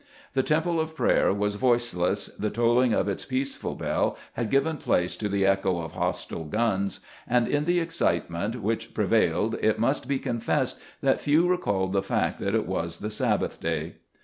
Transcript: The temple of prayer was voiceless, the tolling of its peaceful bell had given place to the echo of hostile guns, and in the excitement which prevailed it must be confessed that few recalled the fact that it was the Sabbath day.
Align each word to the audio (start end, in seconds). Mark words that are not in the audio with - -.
The 0.33 0.41
temple 0.41 0.79
of 0.79 0.95
prayer 0.95 1.31
was 1.31 1.53
voiceless, 1.53 2.25
the 2.29 2.49
tolling 2.49 2.91
of 2.91 3.07
its 3.07 3.23
peaceful 3.23 3.75
bell 3.75 4.17
had 4.33 4.49
given 4.49 4.77
place 4.77 5.15
to 5.17 5.29
the 5.29 5.45
echo 5.45 5.79
of 5.79 5.91
hostile 5.91 6.45
guns, 6.45 7.01
and 7.27 7.47
in 7.47 7.65
the 7.65 7.79
excitement 7.79 8.63
which 8.63 8.95
prevailed 8.95 9.57
it 9.61 9.77
must 9.77 10.07
be 10.07 10.17
confessed 10.17 10.79
that 11.01 11.21
few 11.21 11.47
recalled 11.47 11.93
the 11.93 12.01
fact 12.01 12.39
that 12.39 12.55
it 12.55 12.65
was 12.65 12.97
the 12.97 13.11
Sabbath 13.11 13.59
day. 13.61 13.97